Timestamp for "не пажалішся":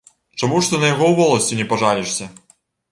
1.61-2.35